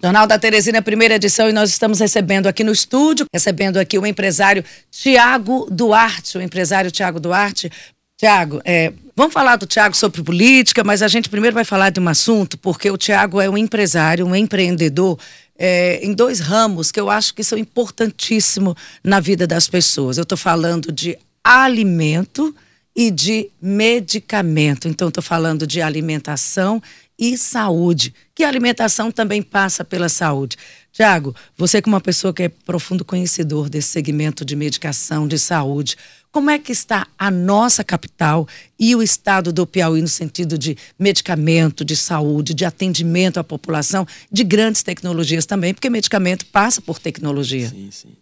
[0.00, 4.06] Jornal da Teresina, primeira edição, e nós estamos recebendo aqui no estúdio, recebendo aqui o
[4.06, 7.68] empresário Tiago Duarte, o empresário Tiago Duarte.
[8.16, 11.98] Tiago, é, vamos falar do Tiago sobre política, mas a gente primeiro vai falar de
[11.98, 15.18] um assunto, porque o Tiago é um empresário, um empreendedor
[15.58, 20.16] é, em dois ramos que eu acho que são importantíssimos na vida das pessoas.
[20.16, 22.54] Eu estou falando de alimento
[22.94, 24.86] e de medicamento.
[24.86, 26.80] Então, estou falando de alimentação
[27.18, 30.56] e saúde, que a alimentação também passa pela saúde.
[30.92, 35.96] Tiago, você como uma pessoa que é profundo conhecedor desse segmento de medicação, de saúde,
[36.30, 38.46] como é que está a nossa capital
[38.78, 44.06] e o estado do Piauí no sentido de medicamento, de saúde, de atendimento à população,
[44.30, 47.68] de grandes tecnologias também, porque medicamento passa por tecnologia.
[47.68, 48.16] Sim, sim.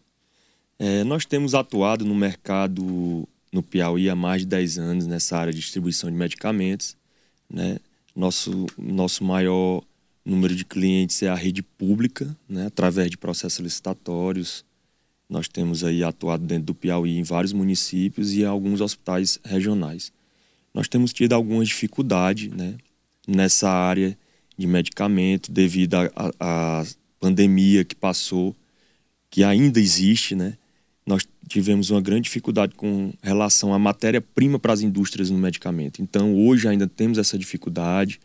[0.79, 5.53] É, nós temos atuado no mercado no Piauí há mais de 10 anos nessa área
[5.53, 6.97] de distribuição de medicamentos,
[7.51, 7.79] né?
[8.17, 9.83] Nosso, nosso maior
[10.25, 14.65] número de clientes é a rede pública, né, através de processos licitatórios.
[15.29, 20.13] Nós temos aí atuado dentro do Piauí em vários municípios e alguns hospitais regionais.
[20.73, 22.75] Nós temos tido algumas dificuldades né,
[23.29, 24.17] nessa área
[24.57, 25.95] de medicamento devido
[26.41, 26.85] à
[27.21, 28.57] pandemia que passou,
[29.29, 30.57] que ainda existe, né?
[31.49, 36.03] Tivemos uma grande dificuldade com relação à matéria-prima para as indústrias no medicamento.
[36.03, 38.21] Então, hoje ainda temos essa dificuldade.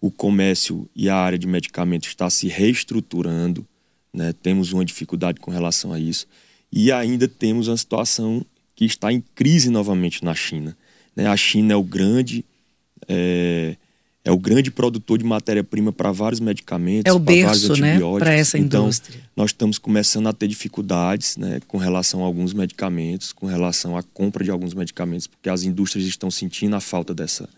[0.00, 3.66] O comércio e a área de medicamentos está se reestruturando,
[4.12, 4.34] né?
[4.42, 6.26] temos uma dificuldade com relação a isso.
[6.70, 8.44] E ainda temos uma situação
[8.74, 10.76] que está em crise novamente na China.
[11.14, 11.26] Né?
[11.26, 12.44] A China é o grande
[13.08, 13.76] é,
[14.24, 18.58] é o grande produtor de matéria-prima para vários medicamentos, é o berço, né, para essa
[18.58, 19.20] então, indústria.
[19.36, 24.02] Nós estamos começando a ter dificuldades, né, com relação a alguns medicamentos, com relação à
[24.02, 27.48] compra de alguns medicamentos, porque as indústrias estão sentindo a falta dessa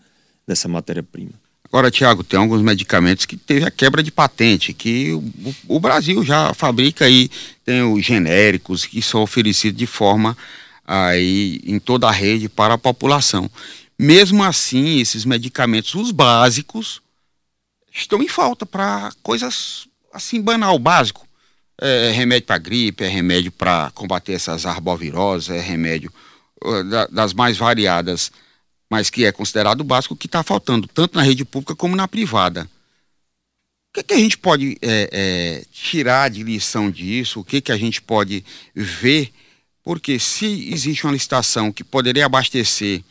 [0.47, 1.33] dessa matéria-prima.
[1.65, 5.23] Agora, Tiago, tem alguns medicamentos que teve a quebra de patente, que o,
[5.67, 7.29] o Brasil já fabrica aí,
[7.65, 10.37] tem os genéricos que são oferecidos de forma
[10.85, 13.51] aí em toda a rede para a população.
[13.99, 17.01] Mesmo assim, esses medicamentos, os básicos,
[17.91, 21.27] estão em falta para coisas assim banal, básico.
[21.79, 26.11] É, é remédio para gripe, é remédio para combater essas arboviroses, é remédio
[27.11, 28.31] das mais variadas,
[28.89, 32.69] mas que é considerado básico, que está faltando tanto na rede pública como na privada.
[33.89, 37.39] O que, que a gente pode é, é, tirar de lição disso?
[37.39, 38.43] O que, que a gente pode
[38.75, 39.31] ver?
[39.83, 43.03] Porque se existe uma licitação que poderia abastecer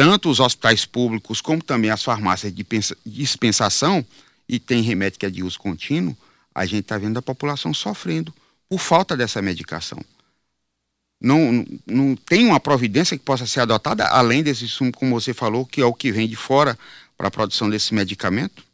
[0.00, 2.64] tanto os hospitais públicos como também as farmácias de
[3.04, 4.02] dispensação,
[4.48, 6.16] e tem remédio que é de uso contínuo,
[6.54, 8.32] a gente está vendo a população sofrendo
[8.66, 9.98] por falta dessa medicação.
[11.20, 15.66] Não, não tem uma providência que possa ser adotada, além desse sumo, como você falou,
[15.66, 16.78] que é o que vem de fora
[17.14, 18.64] para a produção desse medicamento?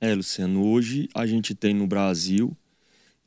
[0.00, 2.56] É, Luciano, hoje a gente tem no Brasil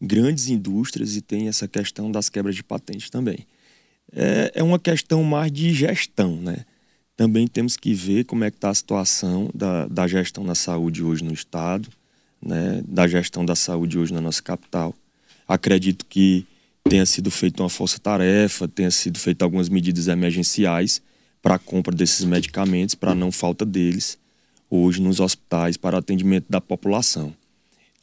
[0.02, 3.46] grandes indústrias e tem essa questão das quebras de patente também.
[4.14, 6.64] É, é uma questão mais de gestão, né?
[7.16, 11.02] Também temos que ver como é que está a situação da, da gestão da saúde
[11.02, 11.88] hoje no Estado,
[12.42, 14.94] né, da gestão da saúde hoje na nossa capital.
[15.48, 16.46] Acredito que
[16.84, 21.02] tenha sido feita uma força-tarefa, tenha sido feita algumas medidas emergenciais
[21.42, 24.18] para a compra desses medicamentos, para não falta deles
[24.70, 27.34] hoje nos hospitais para atendimento da população.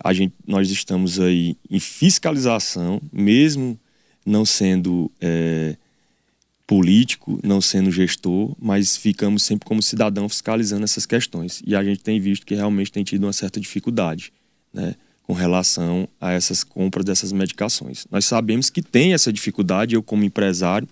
[0.03, 3.79] A gente, nós estamos aí em fiscalização, mesmo
[4.25, 5.77] não sendo é,
[6.73, 11.63] político, não sendo gestor, mas ficamos sempre como cidadão fiscalizando essas questões.
[11.67, 14.33] E a gente tem visto que realmente tem tido uma certa dificuldade,
[14.73, 18.07] né, com relação a essas compras dessas medicações.
[18.11, 20.89] Nós sabemos que tem essa dificuldade, eu como empresário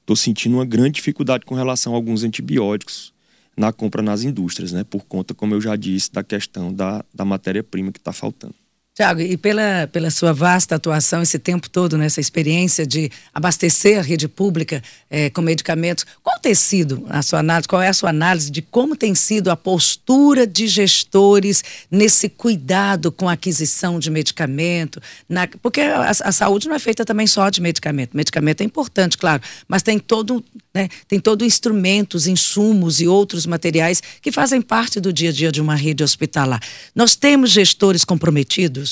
[0.00, 3.12] estou sentindo uma grande dificuldade com relação a alguns antibióticos
[3.54, 7.26] na compra nas indústrias, né, por conta, como eu já disse, da questão da, da
[7.26, 8.54] matéria-prima que está faltando.
[8.98, 14.02] Tiago, e pela, pela sua vasta atuação esse tempo todo, nessa experiência de abastecer a
[14.02, 18.10] rede pública é, com medicamentos, qual tem sido a sua análise, qual é a sua
[18.10, 24.10] análise de como tem sido a postura de gestores nesse cuidado com a aquisição de
[24.10, 25.00] medicamento?
[25.28, 28.16] Na, porque a, a saúde não é feita também só de medicamento.
[28.16, 30.44] Medicamento é importante, claro, mas tem todo,
[30.74, 35.52] né, tem todo instrumentos, insumos e outros materiais que fazem parte do dia a dia
[35.52, 36.60] de uma rede hospitalar.
[36.96, 38.87] Nós temos gestores comprometidos?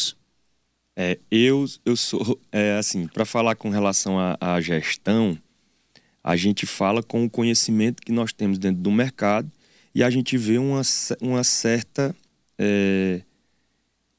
[0.99, 5.39] É, eu, eu sou, é, assim, para falar com relação à, gestão,
[6.25, 9.53] a gente fala com o conhecimento que nós temos dentro do mercado
[9.95, 10.81] e a gente vê uma,
[11.21, 12.17] uma certa.
[12.59, 13.21] É,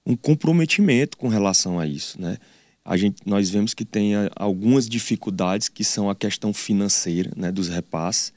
[0.06, 2.38] um comprometimento com relação a isso, né?
[2.86, 7.68] A gente, nós vemos que tem algumas dificuldades que são a questão financeira, né, dos
[7.68, 8.32] repasses.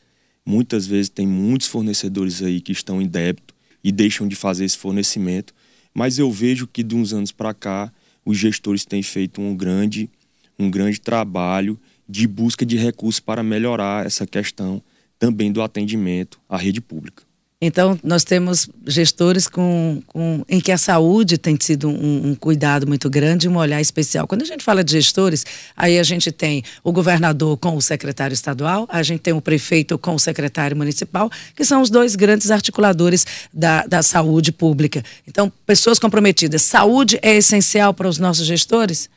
[0.44, 3.54] Muitas vezes tem muitos fornecedores aí que estão em débito
[3.84, 5.54] e deixam de fazer esse fornecimento,
[5.94, 7.92] mas eu vejo que de uns anos para cá
[8.24, 10.10] os gestores têm feito um grande,
[10.58, 11.78] um grande trabalho
[12.08, 14.82] de busca de recursos para melhorar essa questão
[15.18, 17.29] também do atendimento à rede pública.
[17.62, 22.86] Então, nós temos gestores com, com, em que a saúde tem sido um, um, cuidado
[22.86, 24.26] muito grande, um olhar especial.
[24.26, 25.44] Quando a gente fala de gestores,
[25.76, 29.98] aí a gente tem o governador com o secretário estadual, a gente tem o prefeito
[29.98, 35.04] com o secretário municipal, que são os dois grandes articuladores da, da saúde pública.
[35.28, 36.62] Então, pessoas comprometidas.
[36.62, 39.10] Saúde é essencial para os nossos gestores?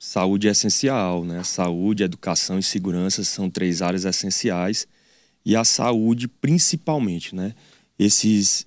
[0.00, 1.44] Saúde é essencial, né?
[1.44, 4.84] Saúde, educação e segurança são três áreas essenciais
[5.44, 7.54] e a saúde principalmente, né?
[7.98, 8.66] Esses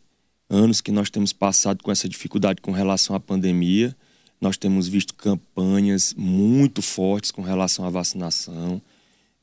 [0.50, 3.95] anos que nós temos passado com essa dificuldade com relação à pandemia,
[4.39, 8.81] nós temos visto campanhas muito fortes com relação à vacinação.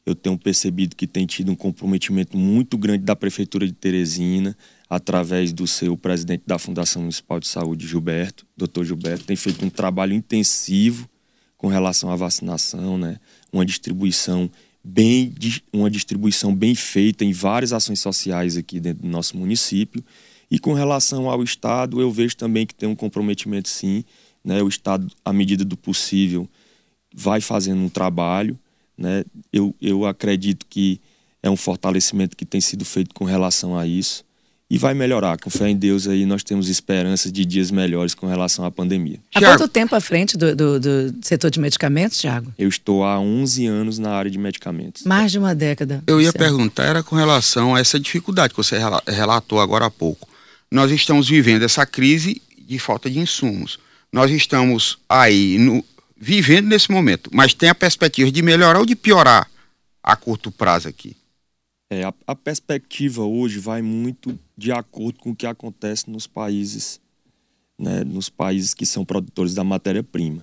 [0.04, 4.56] Eu tenho percebido que tem tido um comprometimento muito grande da Prefeitura de Teresina,
[4.88, 9.70] através do seu presidente da Fundação Municipal de Saúde, Gilberto, doutor Gilberto, tem feito um
[9.70, 11.08] trabalho intensivo
[11.56, 13.18] com relação à vacinação, né?
[13.52, 14.50] uma distribuição
[14.84, 15.34] bem
[15.72, 20.04] uma distribuição bem feita em várias ações sociais aqui dentro do nosso município.
[20.50, 24.04] E com relação ao Estado, eu vejo também que tem um comprometimento sim.
[24.44, 24.62] Né?
[24.62, 26.48] O Estado, à medida do possível,
[27.14, 28.58] vai fazendo um trabalho.
[28.98, 29.24] Né?
[29.52, 31.00] Eu, eu acredito que
[31.42, 34.24] é um fortalecimento que tem sido feito com relação a isso
[34.72, 35.38] e vai melhorar.
[35.38, 39.18] Com fé em Deus aí nós temos esperanças de dias melhores com relação à pandemia.
[39.34, 42.54] Há quanto tempo à frente do, do, do, setor de medicamentos, Thiago?
[42.58, 45.02] Eu estou há 11 anos na área de medicamentos.
[45.04, 46.02] Mais de uma década.
[46.06, 50.26] Eu ia perguntar, era com relação a essa dificuldade que você relatou agora há pouco.
[50.70, 53.78] Nós estamos vivendo essa crise de falta de insumos.
[54.10, 55.84] Nós estamos aí no,
[56.18, 59.46] vivendo nesse momento, mas tem a perspectiva de melhorar ou de piorar
[60.02, 61.14] a curto prazo aqui?
[61.92, 66.98] É, a, a, perspectiva hoje vai muito de acordo com o que acontece nos países,
[67.78, 70.42] né, nos países que são produtores da matéria-prima.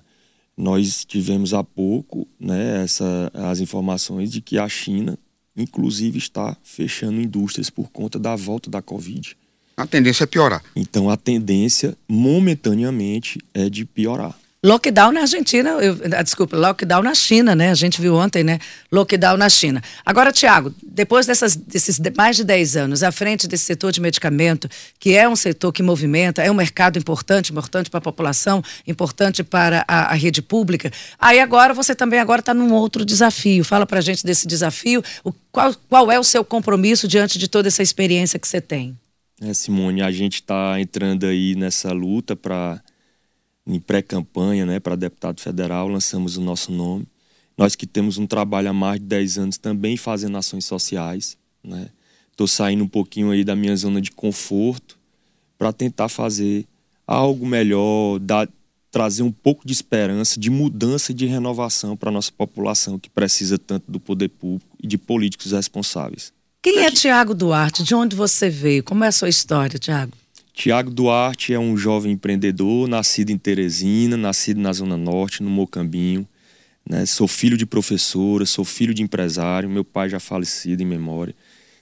[0.56, 5.18] Nós tivemos há pouco né, essa, as informações de que a China,
[5.56, 9.36] inclusive, está fechando indústrias por conta da volta da Covid.
[9.76, 10.62] A tendência é piorar.
[10.76, 14.38] Então, a tendência, momentaneamente, é de piorar.
[14.62, 17.70] Lockdown na Argentina, eu, ah, desculpa, lockdown na China, né?
[17.70, 18.58] A gente viu ontem, né?
[18.92, 19.82] Lockdown na China.
[20.04, 24.68] Agora, Tiago, depois dessas, desses mais de 10 anos à frente desse setor de medicamento,
[24.98, 29.42] que é um setor que movimenta, é um mercado importante, importante para a população, importante
[29.42, 33.64] para a, a, rede pública, aí agora você também agora está num outro desafio.
[33.64, 37.48] Fala para a gente desse desafio, o, qual, qual é o seu compromisso diante de
[37.48, 38.94] toda essa experiência que você tem?
[39.40, 42.78] É, Simone, a gente está entrando aí nessa luta para
[43.66, 47.06] em pré-campanha né, para deputado federal, lançamos o nosso nome.
[47.56, 51.36] Nós que temos um trabalho há mais de 10 anos também fazendo ações sociais.
[51.62, 52.48] Estou né?
[52.48, 54.98] saindo um pouquinho aí da minha zona de conforto
[55.58, 56.64] para tentar fazer
[57.06, 58.48] algo melhor, dar,
[58.90, 63.10] trazer um pouco de esperança, de mudança e de renovação para a nossa população que
[63.10, 66.32] precisa tanto do poder público e de políticos responsáveis.
[66.62, 67.82] Quem é Tiago Duarte?
[67.82, 68.82] De onde você veio?
[68.82, 70.12] Como é a sua história, Tiago?
[70.60, 76.28] Tiago Duarte é um jovem empreendedor, nascido em Teresina, nascido na Zona Norte, no Mocambinho.
[76.86, 77.06] Né?
[77.06, 81.34] Sou filho de professora, sou filho de empresário, meu pai já falecido em memória.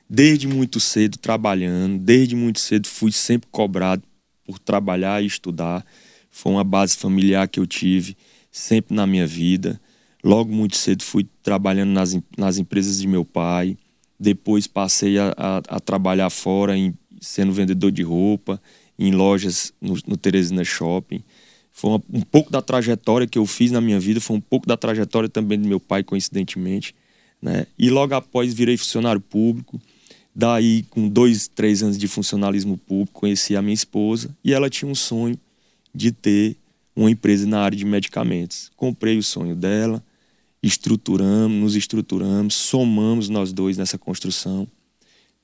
[0.09, 4.05] Desde muito cedo trabalhando, desde muito cedo fui sempre cobrado
[4.45, 5.85] por trabalhar e estudar.
[6.31, 8.17] Foi uma base familiar que eu tive
[8.49, 9.81] sempre na minha vida.
[10.23, 13.77] Logo muito cedo fui trabalhando nas, nas empresas de meu pai.
[14.21, 18.61] Depois passei a, a, a trabalhar fora em sendo vendedor de roupa,
[18.99, 21.23] em lojas no, no Teresina Shopping.
[21.71, 24.67] Foi uma, um pouco da trajetória que eu fiz na minha vida, foi um pouco
[24.67, 26.95] da trajetória também do meu pai, coincidentemente.
[27.41, 27.67] Né?
[27.79, 29.81] E logo após virei funcionário público.
[30.35, 34.91] Daí, com dois, três anos de funcionalismo público, conheci a minha esposa e ela tinha
[34.91, 35.37] um sonho
[35.95, 36.57] de ter
[36.95, 38.71] uma empresa na área de medicamentos.
[38.77, 40.03] Comprei o sonho dela,
[40.63, 44.67] estruturamos, nos estruturamos, somamos nós dois nessa construção.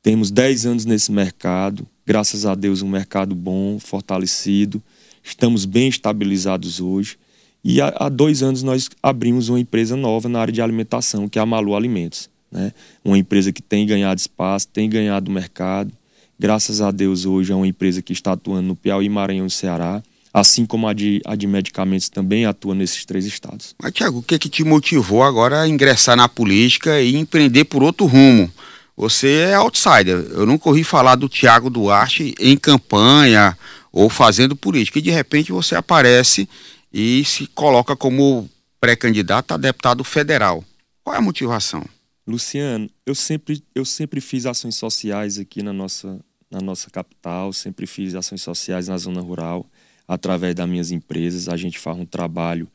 [0.04, 4.82] Temos 10 anos nesse mercado, graças a Deus, um mercado bom, fortalecido.
[5.23, 7.16] Estamos bem estabilizados hoje.
[7.64, 11.38] E há, há dois anos nós abrimos uma empresa nova na área de alimentação, que
[11.38, 12.28] é a Malu Alimentos.
[12.52, 12.75] Né?
[13.02, 15.90] Uma empresa que tem ganhado espaço, tem ganhado mercado.
[16.38, 20.02] Graças a Deus, hoje é uma empresa que está atuando no Piauí, Maranhão e Ceará
[20.34, 23.73] assim como a de, a de medicamentos também atua nesses três estados.
[23.80, 27.66] Mas, Tiago, o que, é que te motivou agora a ingressar na política e empreender
[27.66, 28.50] por outro rumo?
[28.96, 30.16] Você é outsider.
[30.30, 33.58] Eu nunca ouvi falar do Tiago Duarte em campanha
[33.92, 34.98] ou fazendo política.
[34.98, 36.48] E de repente você aparece
[36.92, 38.48] e se coloca como
[38.80, 40.64] pré-candidato a deputado federal.
[41.02, 41.84] Qual é a motivação?
[42.26, 46.18] Luciano, eu sempre, eu sempre fiz ações sociais aqui na nossa,
[46.50, 49.66] na nossa capital, sempre fiz ações sociais na zona rural.
[50.06, 52.68] através das minhas empresas, a gente faz um trabalho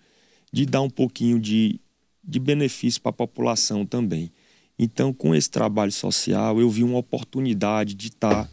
[0.51, 1.79] de dar um pouquinho de,
[2.23, 4.31] de benefício para a população também.
[4.79, 8.49] Então, com esse trabalho social, eu vi uma oportunidade de estar tá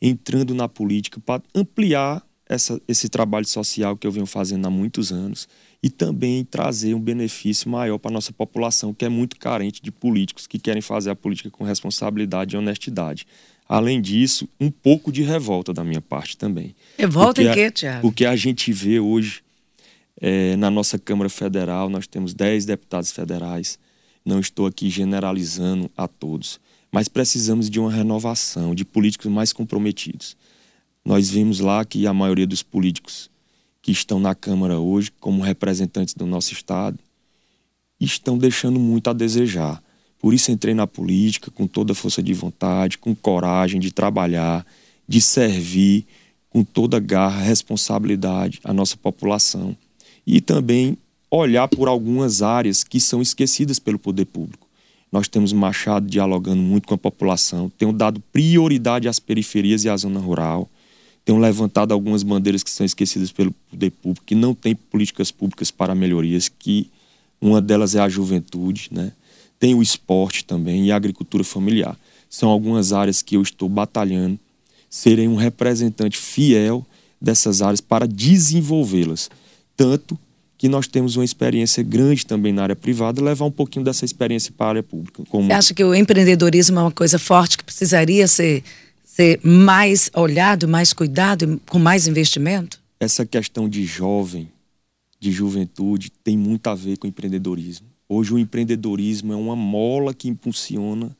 [0.00, 5.12] entrando na política para ampliar essa, esse trabalho social que eu venho fazendo há muitos
[5.12, 5.48] anos
[5.82, 9.90] e também trazer um benefício maior para a nossa população, que é muito carente de
[9.90, 13.26] políticos que querem fazer a política com responsabilidade e honestidade.
[13.68, 16.74] Além disso, um pouco de revolta da minha parte também.
[16.96, 18.00] Revolta em quê, Tiago?
[18.00, 19.42] Porque a gente vê hoje,
[20.20, 23.78] é, na nossa Câmara Federal, nós temos 10 deputados federais.
[24.28, 26.60] Não estou aqui generalizando a todos,
[26.92, 30.36] mas precisamos de uma renovação, de políticos mais comprometidos.
[31.02, 33.30] Nós vimos lá que a maioria dos políticos
[33.80, 36.98] que estão na Câmara hoje, como representantes do nosso Estado,
[37.98, 39.82] estão deixando muito a desejar.
[40.18, 44.66] Por isso entrei na política com toda a força de vontade, com coragem de trabalhar,
[45.08, 46.06] de servir
[46.50, 49.74] com toda garra, responsabilidade a nossa população
[50.26, 50.98] e também
[51.30, 54.66] olhar por algumas áreas que são esquecidas pelo poder público.
[55.10, 59.96] Nós temos Machado dialogando muito com a população, tenho dado prioridade às periferias e à
[59.96, 60.68] zona rural
[61.28, 65.70] tenham levantado algumas bandeiras que são esquecidas pelo poder público, que não tem políticas públicas
[65.70, 66.90] para melhorias, que
[67.38, 69.12] uma delas é a juventude, né?
[69.60, 71.98] tem o esporte também e a agricultura familiar.
[72.30, 74.38] São algumas áreas que eu estou batalhando,
[74.88, 76.86] serei um representante fiel
[77.20, 79.30] dessas áreas para desenvolvê-las.
[79.76, 80.18] Tanto
[80.58, 84.52] que nós temos uma experiência grande também na área privada, levar um pouquinho dessa experiência
[84.54, 85.22] para a área pública.
[85.30, 85.46] Como...
[85.46, 88.64] Você acha que o empreendedorismo é uma coisa forte que precisaria ser
[89.18, 92.80] ser mais olhado, mais cuidado, com mais investimento?
[93.00, 94.48] Essa questão de jovem,
[95.18, 97.88] de juventude, tem muito a ver com empreendedorismo.
[98.08, 101.16] Hoje o empreendedorismo é uma mola que impulsiona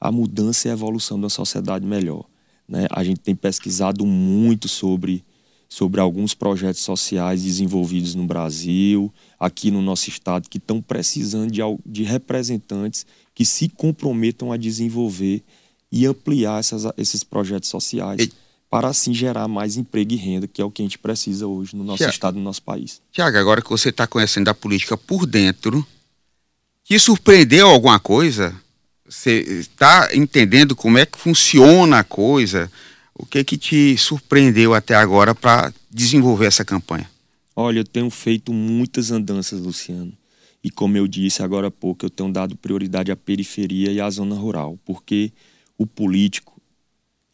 [0.00, 2.24] a mudança e a evolução da sociedade melhor.
[2.68, 2.88] Né?
[2.90, 5.24] A gente tem pesquisado muito sobre,
[5.72, 9.10] sobre alguns projetos sociais desenvolvidos no Brasil,
[9.40, 15.42] aqui no nosso estado, que estão precisando de, de representantes que se comprometam a desenvolver
[15.90, 18.32] e ampliar essas, esses projetos sociais e...
[18.68, 21.74] para assim gerar mais emprego e renda, que é o que a gente precisa hoje
[21.74, 23.00] no nosso Thiago, estado, no nosso país.
[23.10, 25.86] Tiago, agora que você está conhecendo a política por dentro,
[26.84, 28.54] te surpreendeu alguma coisa?
[29.08, 32.70] Você está entendendo como é que funciona a coisa?
[33.14, 37.10] O que que te surpreendeu até agora para desenvolver essa campanha?
[37.54, 40.12] Olha, eu tenho feito muitas andanças, Luciano.
[40.64, 44.08] E como eu disse agora há pouco, eu tenho dado prioridade à periferia e à
[44.08, 45.32] zona rural, porque
[45.76, 46.60] o político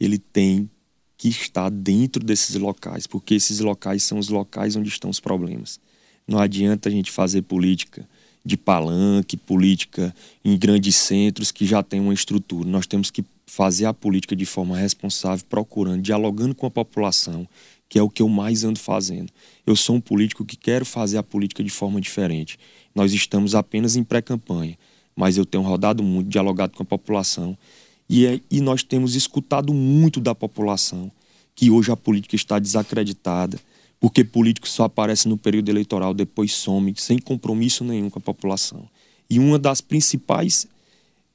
[0.01, 0.69] ele tem
[1.17, 5.79] que estar dentro desses locais, porque esses locais são os locais onde estão os problemas.
[6.27, 8.09] Não adianta a gente fazer política
[8.45, 12.69] de palanque, política em grandes centros que já tem uma estrutura.
[12.69, 17.49] Nós temos que fazer a política de forma responsável, procurando, dialogando com a população,
[17.89, 19.33] que é o que eu mais ando fazendo.
[19.67, 22.59] Eu sou um político que quero fazer a política de forma diferente.
[22.95, 24.77] Nós estamos apenas em pré-campanha,
[25.17, 27.57] mas eu tenho rodado muito, dialogado com a população
[28.07, 31.11] e, é, e nós temos escutado muito da população
[31.55, 33.59] que hoje a política está desacreditada,
[33.99, 38.87] porque políticos só aparecem no período eleitoral, depois some, sem compromisso nenhum com a população.
[39.29, 40.69] E uma das principais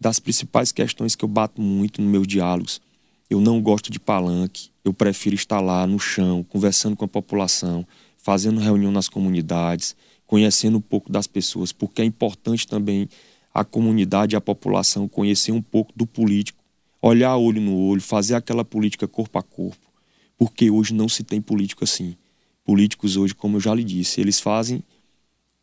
[0.04, 2.82] das principais questões que eu bato muito nos meus diálogos,
[3.30, 7.88] eu não gosto de palanque, eu prefiro estar lá no chão, conversando com a população,
[8.18, 9.96] fazendo reunião nas comunidades,
[10.28, 13.08] conhecendo um pouco das pessoas, porque é importante também
[13.54, 16.62] a comunidade e a população conhecer um pouco do político
[17.02, 19.92] olhar olho no olho, fazer aquela política corpo a corpo,
[20.38, 22.16] porque hoje não se tem político assim.
[22.64, 24.82] Políticos hoje, como eu já lhe disse, eles fazem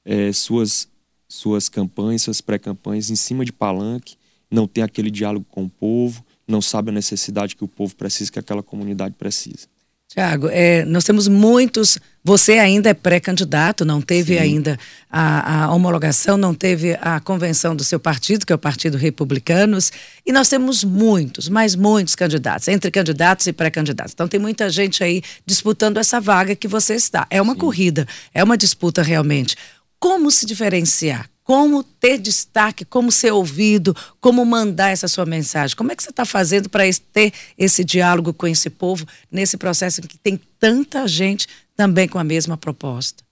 [0.04, 0.86] é, suas,
[1.26, 4.16] suas campanhas, suas pré-campanhas em cima de palanque,
[4.50, 8.32] não tem aquele diálogo com o povo, não sabe a necessidade que o povo precisa,
[8.32, 9.68] que aquela comunidade precisa.
[10.12, 11.96] Tiago, é, nós temos muitos.
[12.24, 14.40] Você ainda é pré-candidato, não teve Sim.
[14.40, 14.78] ainda
[15.08, 19.92] a, a, homologação, não teve a convenção do seu partido, que é o Partido Republicanos,
[20.26, 24.12] e nós temos muitos, mas muitos candidatos, entre candidatos e pré-candidatos.
[24.12, 27.24] Então tem muita gente aí disputando essa vaga que você está.
[27.30, 27.60] É uma Sim.
[27.60, 28.04] corrida,
[28.34, 29.56] é uma disputa realmente.
[30.00, 31.30] Como se diferenciar?
[31.50, 35.76] Como ter destaque, como ser ouvido, como mandar essa sua mensagem.
[35.76, 40.00] Como é que você está fazendo para ter esse diálogo com esse povo nesse processo
[40.00, 43.24] em que tem tanta gente também com a mesma proposta?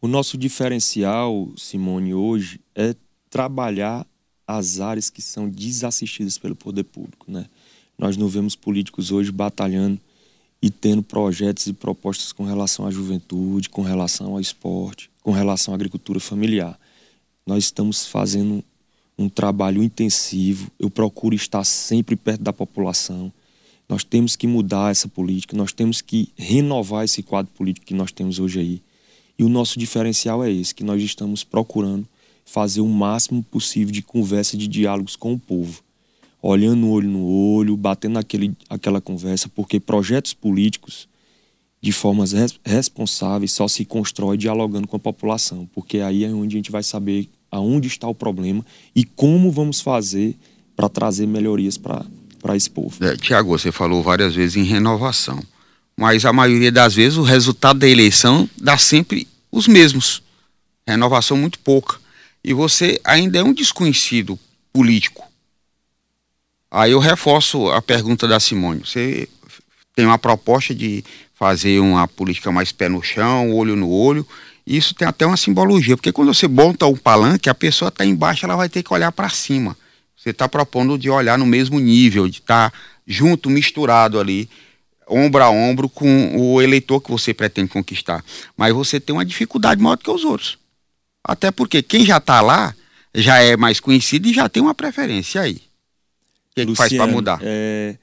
[0.00, 2.94] O nosso diferencial, Simone, hoje é
[3.28, 4.06] trabalhar
[4.46, 7.28] as áreas que são desassistidas pelo poder público.
[7.28, 7.46] Né?
[7.98, 9.98] Nós não vemos políticos hoje batalhando
[10.62, 15.74] e tendo projetos e propostas com relação à juventude, com relação ao esporte, com relação
[15.74, 16.78] à agricultura familiar
[17.46, 18.62] nós estamos fazendo
[19.16, 20.70] um trabalho intensivo.
[20.78, 23.32] Eu procuro estar sempre perto da população.
[23.88, 28.10] Nós temos que mudar essa política, nós temos que renovar esse quadro político que nós
[28.10, 28.82] temos hoje aí.
[29.38, 32.06] E o nosso diferencial é esse, que nós estamos procurando
[32.44, 35.82] fazer o máximo possível de conversa, de diálogos com o povo.
[36.42, 41.08] Olhando olho no olho, batendo aquele, aquela conversa, porque projetos políticos,
[41.80, 46.56] de formas res, responsáveis, só se constrói dialogando com a população, porque aí é onde
[46.56, 50.36] a gente vai saber aonde está o problema e como vamos fazer
[50.74, 52.04] para trazer melhorias para
[52.54, 53.02] esse povo.
[53.04, 55.42] É, Tiago, você falou várias vezes em renovação,
[55.96, 60.22] mas a maioria das vezes o resultado da eleição dá sempre os mesmos.
[60.86, 61.98] Renovação muito pouca.
[62.44, 64.38] E você ainda é um desconhecido
[64.72, 65.26] político.
[66.70, 68.82] Aí eu reforço a pergunta da Simone.
[68.84, 69.28] Você
[69.94, 71.02] tem uma proposta de
[71.34, 74.26] fazer uma política mais pé no chão, olho no olho,
[74.66, 78.44] isso tem até uma simbologia, porque quando você monta um palanque, a pessoa está embaixo,
[78.44, 79.76] ela vai ter que olhar para cima.
[80.16, 84.50] Você está propondo de olhar no mesmo nível, de estar tá junto, misturado ali,
[85.08, 88.24] ombro a ombro com o eleitor que você pretende conquistar.
[88.56, 90.58] Mas você tem uma dificuldade maior do que os outros.
[91.22, 92.74] Até porque quem já está lá
[93.14, 95.38] já é mais conhecido e já tem uma preferência.
[95.38, 95.54] E aí?
[95.54, 97.38] O que, é que faz para mudar?
[97.42, 97.96] É,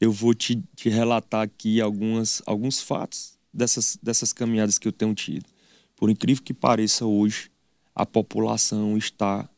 [0.00, 5.14] eu vou te, te relatar aqui algumas, alguns fatos dessas, dessas caminhadas que eu tenho
[5.14, 5.53] tido.
[5.96, 7.50] Por incrível que pareça, hoje
[7.94, 9.48] a população está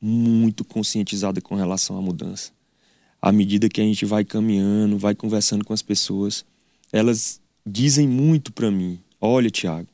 [0.00, 2.52] muito conscientizada com relação à mudança.
[3.20, 6.44] À medida que a gente vai caminhando, vai conversando com as pessoas,
[6.92, 9.88] elas dizem muito para mim: olha, Tiago,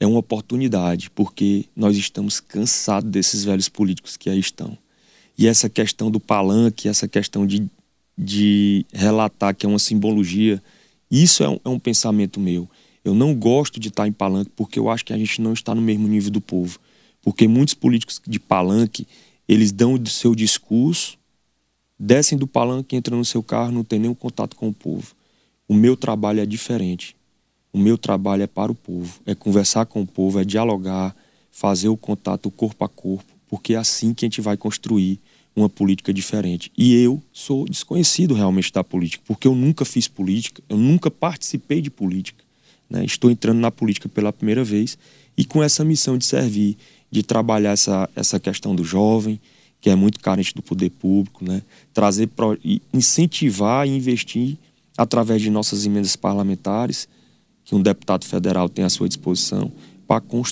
[0.00, 4.76] é uma oportunidade, porque nós estamos cansados desses velhos políticos que aí estão.
[5.36, 7.68] E essa questão do palanque, essa questão de,
[8.16, 10.62] de relatar que é uma simbologia,
[11.10, 12.68] isso é um, é um pensamento meu.
[13.08, 15.74] Eu não gosto de estar em palanque porque eu acho que a gente não está
[15.74, 16.78] no mesmo nível do povo.
[17.22, 19.06] Porque muitos políticos de palanque,
[19.48, 21.18] eles dão o seu discurso,
[21.98, 25.14] descem do palanque, entram no seu carro, não tem nenhum contato com o povo.
[25.66, 27.16] O meu trabalho é diferente.
[27.72, 31.14] O meu trabalho é para o povo, é conversar com o povo, é dialogar,
[31.50, 35.20] fazer o contato corpo a corpo, porque é assim que a gente vai construir
[35.54, 36.72] uma política diferente.
[36.76, 41.82] E eu sou desconhecido realmente da política, porque eu nunca fiz política, eu nunca participei
[41.82, 42.47] de política.
[42.88, 43.04] Né?
[43.04, 44.98] Estou entrando na política pela primeira vez
[45.36, 46.76] e com essa missão de servir,
[47.10, 49.40] de trabalhar essa, essa questão do jovem,
[49.80, 51.62] que é muito carente do poder público, né?
[51.92, 52.58] trazer, pro,
[52.92, 54.56] incentivar e investir
[54.96, 57.08] através de nossas emendas parlamentares,
[57.64, 59.70] que um deputado federal tem à sua disposição,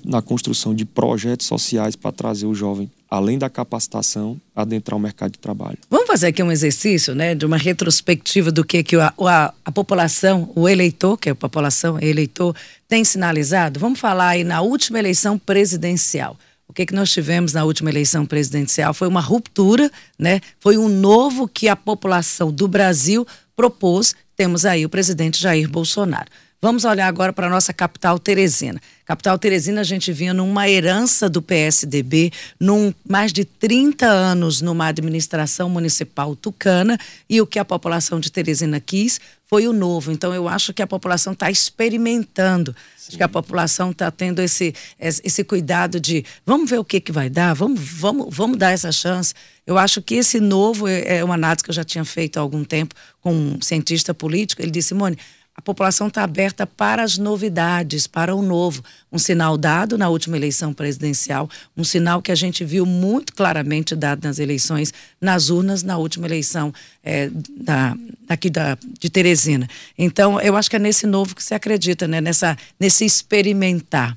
[0.04, 5.32] na construção de projetos sociais para trazer o jovem além da capacitação, adentrar o mercado
[5.32, 5.78] de trabalho.
[5.88, 9.72] Vamos fazer aqui um exercício, né, de uma retrospectiva do que, que a, a, a
[9.72, 12.54] população, o eleitor, que é a população, eleitor,
[12.88, 13.78] tem sinalizado?
[13.78, 16.36] Vamos falar aí na última eleição presidencial.
[16.68, 20.40] O que, que nós tivemos na última eleição presidencial foi uma ruptura, né?
[20.58, 24.14] Foi um novo que a população do Brasil propôs.
[24.36, 26.28] Temos aí o presidente Jair Bolsonaro.
[26.60, 28.80] Vamos olhar agora para a nossa capital Teresina.
[29.04, 34.86] Capital Teresina, a gente vinha numa herança do PSDB, num mais de 30 anos numa
[34.86, 40.10] administração municipal tucana, e o que a população de Teresina quis foi o novo.
[40.10, 42.74] Então, eu acho que a população está experimentando.
[42.96, 43.08] Sim.
[43.08, 47.12] Acho que a população está tendo esse, esse cuidado de vamos ver o que, que
[47.12, 49.34] vai dar, vamos, vamos, vamos dar essa chance.
[49.66, 52.40] Eu acho que esse novo é, é uma análise que eu já tinha feito há
[52.40, 54.62] algum tempo com um cientista político.
[54.62, 55.18] Ele disse, Simone,
[55.56, 58.84] a população está aberta para as novidades, para o novo.
[59.10, 63.96] Um sinal dado na última eleição presidencial, um sinal que a gente viu muito claramente
[63.96, 67.96] dado nas eleições, nas urnas, na última eleição é, da,
[68.28, 69.66] aqui da, de Teresina.
[69.96, 72.20] Então, eu acho que é nesse novo que se acredita, né?
[72.20, 74.16] Nessa, nesse experimentar.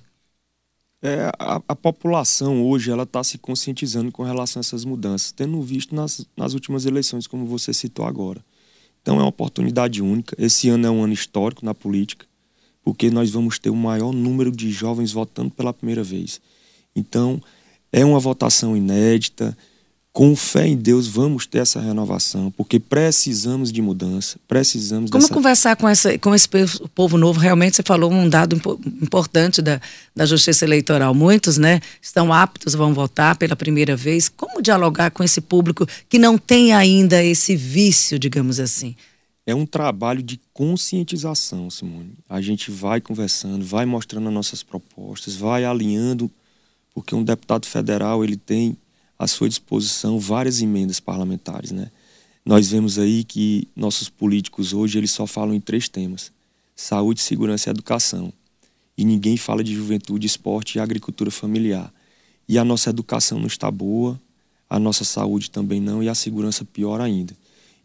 [1.02, 5.62] É, a, a, população hoje ela está se conscientizando com relação a essas mudanças, tendo
[5.62, 8.43] visto nas, nas últimas eleições, como você citou agora.
[9.02, 10.36] Então é uma oportunidade única.
[10.38, 12.26] Esse ano é um ano histórico na política,
[12.84, 16.42] porque nós vamos ter o maior número de jovens votando pela primeira vez.
[16.96, 17.42] Então
[17.92, 19.58] é uma votação inédita.
[20.20, 25.34] Com fé em Deus, vamos ter essa renovação, porque precisamos de mudança, precisamos Como dessa...
[25.34, 26.46] conversar com, essa, com esse
[26.94, 27.40] povo novo?
[27.40, 28.54] Realmente, você falou um dado
[29.02, 29.80] importante da,
[30.14, 31.16] da justiça eleitoral.
[31.16, 34.28] Muitos né, estão aptos, vão votar pela primeira vez.
[34.28, 38.98] Como dialogar com esse público que não tem ainda esse vício, digamos assim?
[39.48, 42.12] É um trabalho de conscientização, Simone.
[42.28, 46.30] A gente vai conversando, vai mostrando as nossas propostas, vai alinhando,
[46.94, 48.76] porque um deputado federal ele tem
[49.20, 51.92] à sua disposição várias emendas parlamentares, né?
[52.46, 56.32] Nós vemos aí que nossos políticos hoje eles só falam em três temas:
[56.76, 58.34] saúde, segurança e educação.
[58.98, 61.94] E ninguém fala de juventude, esporte e agricultura familiar.
[62.48, 64.20] E a nossa educação não está boa,
[64.70, 67.36] a nossa saúde também não e a segurança pior ainda.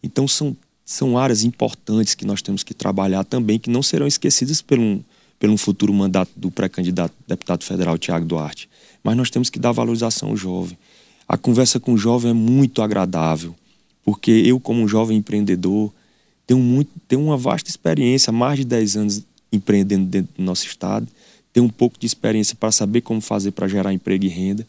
[0.03, 4.61] Então são são áreas importantes que nós temos que trabalhar também, que não serão esquecidas
[4.61, 5.03] pelo,
[5.39, 8.69] pelo futuro mandato do pré-candidato deputado federal Tiago Duarte.
[9.03, 10.77] Mas nós temos que dar valorização ao jovem.
[11.29, 13.55] A conversa com o jovem é muito agradável,
[14.05, 15.93] porque eu, como um jovem empreendedor,
[16.47, 21.09] tenho, muito, tenho uma vasta experiência, mais de 10 anos empreendendo dentro do nosso estado,
[21.53, 24.67] tenho um pouco de experiência para saber como fazer para gerar emprego e renda,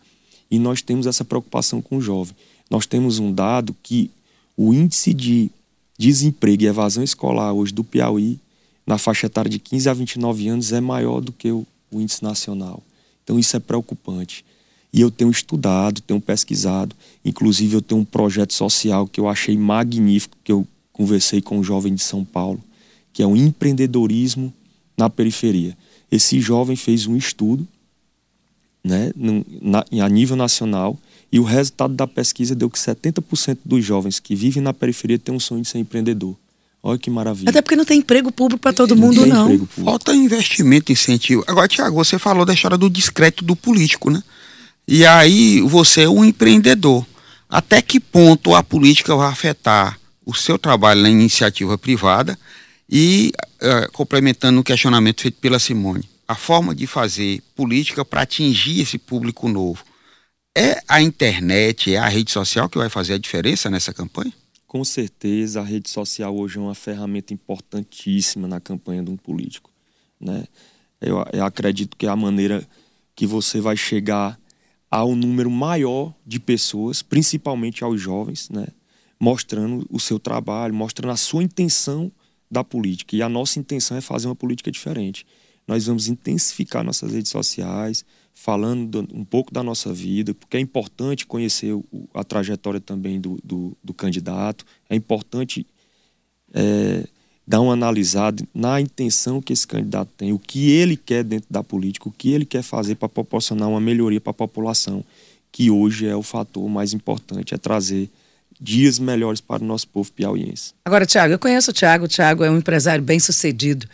[0.50, 2.36] e nós temos essa preocupação com o jovem.
[2.70, 4.10] Nós temos um dado que
[4.56, 5.50] o índice de
[5.98, 8.40] desemprego e evasão escolar hoje do Piauí,
[8.86, 12.24] na faixa etária de 15 a 29 anos, é maior do que o, o índice
[12.24, 12.84] nacional.
[13.24, 14.46] Então isso é preocupante.
[14.96, 19.58] E eu tenho estudado, tenho pesquisado, inclusive eu tenho um projeto social que eu achei
[19.58, 22.64] magnífico, que eu conversei com um jovem de São Paulo,
[23.12, 24.54] que é o empreendedorismo
[24.98, 25.78] na periferia.
[26.10, 27.68] Esse jovem fez um estudo
[28.82, 29.12] né,
[29.62, 30.98] na, a nível nacional
[31.30, 35.36] e o resultado da pesquisa deu que 70% dos jovens que vivem na periferia têm
[35.36, 36.38] um sonho de ser empreendedor.
[36.82, 37.50] Olha que maravilha.
[37.50, 39.68] Até porque não tem emprego público para todo mundo, não.
[39.68, 41.44] Falta investimento, incentivo.
[41.48, 44.24] Agora, Tiago, você falou da história do discreto do político, né?
[44.88, 47.06] E aí você é um empreendedor.
[47.50, 52.38] Até que ponto a política vai afetar o seu trabalho na iniciativa privada
[52.90, 58.82] e uh, complementando o questionamento feito pela Simone, a forma de fazer política para atingir
[58.82, 59.84] esse público novo
[60.58, 64.34] é a internet, é a rede social que vai fazer a diferença nessa campanha?
[64.66, 69.70] Com certeza, a rede social hoje é uma ferramenta importantíssima na campanha de um político.
[70.20, 70.46] Né?
[71.02, 72.66] Eu, eu acredito que é a maneira
[73.16, 74.40] que você vai chegar
[74.96, 78.66] ao número maior de pessoas, principalmente aos jovens, né?
[79.20, 82.10] mostrando o seu trabalho, mostrando a sua intenção
[82.50, 83.14] da política.
[83.14, 85.26] E a nossa intenção é fazer uma política diferente.
[85.68, 91.26] Nós vamos intensificar nossas redes sociais, falando um pouco da nossa vida, porque é importante
[91.26, 91.78] conhecer
[92.14, 95.68] a trajetória também do, do, do candidato, é importante
[96.54, 97.06] é,
[97.48, 101.64] dar uma analisada na intenção que esse candidato tem, o que ele quer dentro da
[101.64, 105.04] política, o que ele quer fazer para proporcionar uma melhoria para a população,
[105.52, 108.10] que hoje é o fator mais importante, é trazer
[108.60, 110.74] dias melhores para o nosso povo piauiense.
[110.86, 113.88] Agora, Tiago, eu conheço o Tiago, o Tiago é um empresário bem sucedido.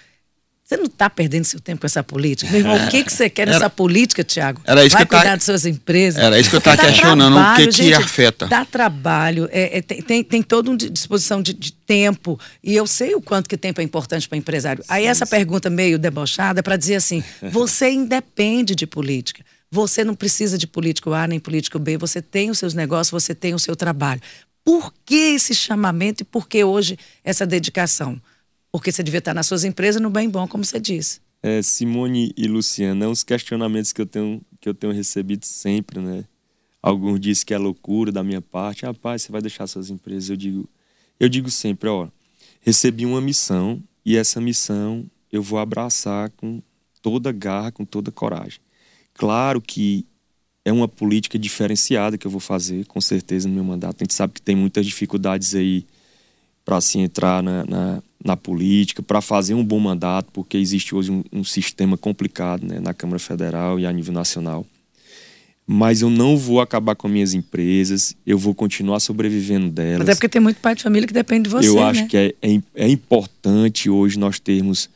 [0.71, 2.49] Você não está perdendo seu tempo com essa política?
[2.49, 4.61] Meu irmão, o que, que você quer nessa política, Tiago?
[4.63, 6.23] Era isso Vai que eu cuidar de suas empresas.
[6.23, 8.47] Era isso que eu estava questionando, trabalho, o que, gente, que afeta.
[8.47, 13.13] Dá trabalho, é, é, tem, tem toda uma disposição de, de, tempo, e eu sei
[13.13, 14.81] o quanto que tempo é importante para empresário.
[14.87, 19.43] Aí essa pergunta meio debochada é para dizer assim, você independe de política.
[19.69, 23.35] Você não precisa de político A nem político B, você tem os seus negócios, você
[23.35, 24.21] tem o seu trabalho.
[24.63, 28.21] Por que esse chamamento e por que hoje essa dedicação?
[28.71, 31.19] Porque você devia estar nas suas empresas no bem bom, como você disse.
[31.43, 36.23] É, Simone e Luciana, os questionamentos que eu tenho, que eu tenho recebido sempre, né?
[36.81, 38.85] Alguns dizem que é loucura da minha parte.
[38.85, 40.29] Rapaz, você vai deixar suas empresas.
[40.29, 40.69] Eu digo,
[41.19, 42.07] eu digo sempre, ó,
[42.61, 46.61] recebi uma missão e essa missão eu vou abraçar com
[47.01, 48.59] toda garra, com toda coragem.
[49.13, 50.05] Claro que
[50.63, 53.97] é uma política diferenciada que eu vou fazer, com certeza, no meu mandato.
[53.99, 55.85] A gente sabe que tem muitas dificuldades aí
[56.63, 61.11] para se entrar na, na, na política, para fazer um bom mandato, porque existe hoje
[61.11, 64.65] um, um sistema complicado né, na Câmara Federal e a nível nacional.
[65.65, 70.01] Mas eu não vou acabar com minhas empresas, eu vou continuar sobrevivendo delas.
[70.01, 71.69] Até porque tem muito pai de família que depende de você.
[71.69, 72.07] Eu acho né?
[72.07, 74.89] que é, é, é, importante hoje nós termos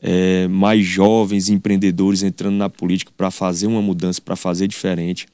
[0.00, 5.26] é, mais jovens empreendedores entrando na política para fazer uma mudança, para fazer diferente.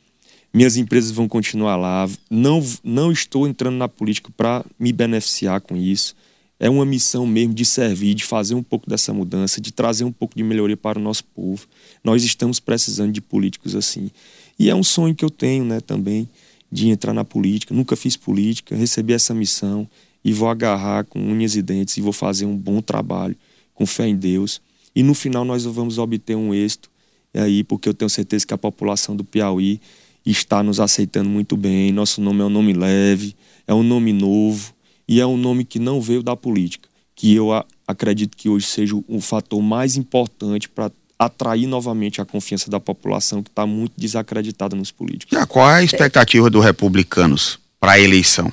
[0.53, 2.09] Minhas empresas vão continuar lá.
[2.31, 6.15] Não, não estou entrando na política para me beneficiar com isso.
[6.59, 10.13] É uma missão mesmo de servir, de fazer um pouco dessa mudança, de trazer um
[10.13, 11.67] pouco de melhoria para o nosso povo.
[12.03, 14.11] Nós estamos precisando de políticos assim.
[14.59, 16.29] E é um sonho que eu tenho né, também
[16.71, 17.75] de entrar na política.
[17.75, 19.89] Nunca fiz política, recebi essa missão
[20.25, 23.37] e vou agarrar com unhas e dentes e vou fazer um bom trabalho,
[23.75, 24.61] com fé em Deus.
[24.95, 26.89] E no final nós vamos obter um êxito
[27.35, 29.81] aí, porque eu tenho certeza que a população do Piauí
[30.25, 31.93] está nos aceitando muito bem.
[31.93, 33.35] Nosso nome é um nome leve,
[33.67, 34.74] é um nome novo
[35.07, 37.51] e é um nome que não veio da política, que eu
[37.87, 43.43] acredito que hoje seja o fator mais importante para atrair novamente a confiança da população
[43.43, 45.37] que está muito desacreditada nos políticos.
[45.37, 48.53] E qual é a expectativa dos republicanos para a eleição?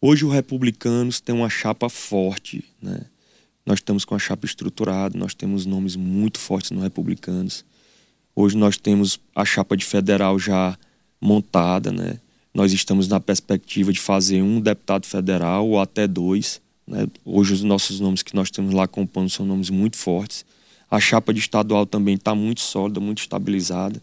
[0.00, 3.02] Hoje os republicanos têm uma chapa forte, né?
[3.64, 7.64] Nós estamos com a chapa estruturada, nós temos nomes muito fortes no republicanos.
[8.34, 10.76] Hoje nós temos a chapa de federal já
[11.20, 12.18] montada, né?
[12.52, 16.60] Nós estamos na perspectiva de fazer um deputado federal ou até dois.
[16.86, 17.06] Né?
[17.24, 20.44] Hoje os nossos nomes que nós temos lá compondo são nomes muito fortes.
[20.90, 24.02] A chapa de estadual também está muito sólida, muito estabilizada.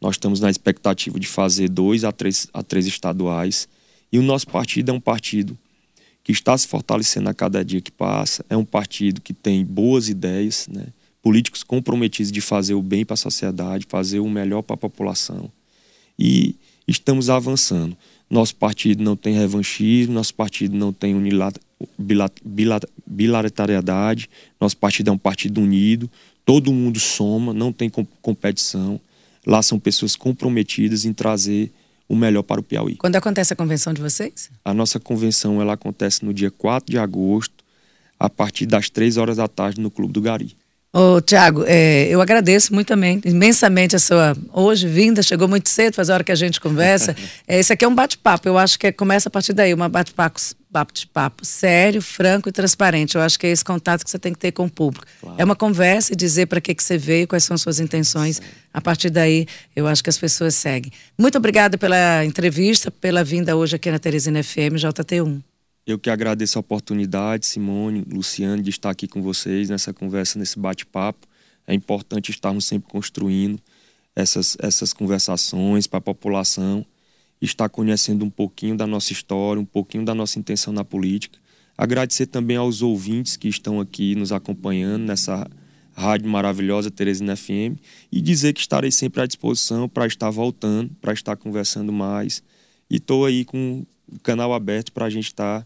[0.00, 3.66] Nós estamos na expectativa de fazer dois a três, a três estaduais.
[4.12, 5.56] E o nosso partido é um partido
[6.22, 8.44] que está se fortalecendo a cada dia que passa.
[8.50, 10.86] É um partido que tem boas ideias, né?
[11.22, 15.50] políticos comprometidos de fazer o bem para a sociedade, fazer o melhor para a população.
[16.18, 16.54] E
[16.86, 17.96] estamos avançando.
[18.28, 21.14] Nosso partido não tem revanchismo, nosso partido não tem
[23.06, 24.28] bilateralidade,
[24.60, 26.10] nosso partido é um partido unido,
[26.44, 29.00] todo mundo soma, não tem competição.
[29.46, 31.70] Lá são pessoas comprometidas em trazer
[32.08, 32.96] o melhor para o Piauí.
[32.96, 34.50] Quando acontece a convenção de vocês?
[34.64, 37.64] A nossa convenção ela acontece no dia 4 de agosto,
[38.18, 40.56] a partir das 3 horas da tarde, no Clube do Gari.
[40.98, 45.92] Ô, Tiago, é, eu agradeço muito também, imensamente a sua hoje vinda, chegou muito cedo,
[45.92, 47.14] faz a hora que a gente conversa.
[47.46, 49.88] é, esse aqui é um bate-papo, eu acho que é, começa a partir daí, um
[49.90, 53.14] bate-papo bate-papo sério, franco e transparente.
[53.14, 55.06] Eu acho que é esse contato que você tem que ter com o público.
[55.20, 55.36] Claro.
[55.38, 58.36] É uma conversa e dizer para que, que você veio, quais são as suas intenções.
[58.36, 58.42] Sim.
[58.72, 60.92] A partir daí, eu acho que as pessoas seguem.
[61.18, 65.42] Muito obrigada pela entrevista, pela vinda hoje aqui na Teresina FM, JT1.
[65.86, 70.58] Eu que agradeço a oportunidade, Simone, Luciano, de estar aqui com vocês nessa conversa, nesse
[70.58, 71.28] bate-papo.
[71.64, 73.60] É importante estarmos sempre construindo
[74.16, 76.84] essas, essas conversações para a população,
[77.40, 81.38] estar conhecendo um pouquinho da nossa história, um pouquinho da nossa intenção na política.
[81.78, 85.48] Agradecer também aos ouvintes que estão aqui nos acompanhando nessa
[85.94, 87.78] rádio maravilhosa Teresina FM
[88.10, 92.42] e dizer que estarei sempre à disposição para estar voltando, para estar conversando mais.
[92.90, 95.64] E estou aí com o canal aberto para a gente estar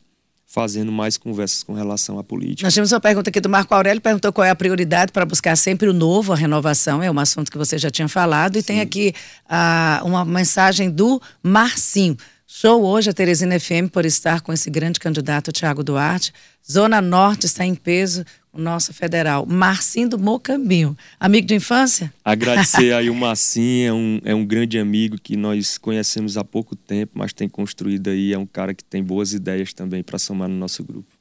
[0.51, 2.67] fazendo mais conversas com relação à política.
[2.67, 5.55] Nós temos uma pergunta aqui do Marco Aurélio, perguntou qual é a prioridade para buscar
[5.55, 8.67] sempre o novo, a renovação, é um assunto que você já tinha falado, e Sim.
[8.67, 9.15] tem aqui
[9.47, 12.17] uh, uma mensagem do Marcinho.
[12.49, 16.33] Show hoje a Teresina FM por estar com esse grande candidato, Tiago Duarte.
[16.69, 20.97] Zona Norte está em peso, o nosso federal, Marcinho do Mocambinho.
[21.19, 22.13] Amigo de infância?
[22.25, 26.75] Agradecer aí o Marcinho, é um, é um grande amigo que nós conhecemos há pouco
[26.75, 30.49] tempo, mas tem construído aí, é um cara que tem boas ideias também para somar
[30.49, 31.20] no nosso grupo.